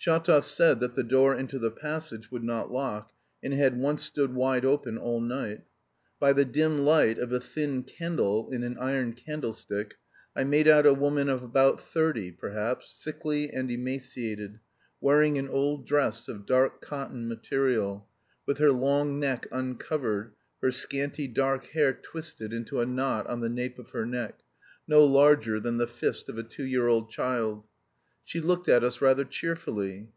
Shatov 0.00 0.44
said 0.44 0.78
that 0.78 0.94
the 0.94 1.02
door 1.02 1.34
into 1.34 1.58
the 1.58 1.72
passage 1.72 2.30
would 2.30 2.44
not 2.44 2.70
lock 2.70 3.12
and 3.42 3.52
it 3.52 3.56
had 3.56 3.76
once 3.76 4.04
stood 4.04 4.32
wide 4.32 4.64
open 4.64 4.96
all 4.96 5.20
night. 5.20 5.62
By 6.20 6.32
the 6.34 6.44
dim 6.44 6.84
light 6.84 7.18
of 7.18 7.32
a 7.32 7.40
thin 7.40 7.82
candle 7.82 8.48
in 8.52 8.62
an 8.62 8.78
iron 8.78 9.12
candlestick, 9.14 9.96
I 10.36 10.44
made 10.44 10.68
out 10.68 10.86
a 10.86 10.94
woman 10.94 11.28
of 11.28 11.42
about 11.42 11.80
thirty, 11.80 12.30
perhaps, 12.30 12.94
sickly 12.94 13.50
and 13.50 13.68
emaciated, 13.72 14.60
wearing 15.00 15.36
an 15.36 15.48
old 15.48 15.84
dress 15.84 16.28
of 16.28 16.46
dark 16.46 16.80
cotton 16.80 17.26
material, 17.28 18.06
with 18.46 18.58
her 18.58 18.70
long 18.72 19.18
neck 19.18 19.48
uncovered, 19.50 20.30
her 20.62 20.70
scanty 20.70 21.26
dark 21.26 21.66
hair 21.72 21.92
twisted 21.92 22.52
into 22.52 22.80
a 22.80 22.86
knot 22.86 23.26
on 23.26 23.40
the 23.40 23.48
nape 23.50 23.80
of 23.80 23.90
her 23.90 24.06
neck, 24.06 24.38
no 24.86 25.04
larger 25.04 25.58
than 25.58 25.76
the 25.76 25.88
fist 25.88 26.28
of 26.30 26.38
a 26.38 26.44
two 26.44 26.64
year 26.64 26.86
old 26.86 27.10
child. 27.10 27.64
She 28.24 28.42
looked 28.42 28.68
at 28.68 28.84
us 28.84 29.00
rather 29.00 29.24
cheerfully. 29.24 30.08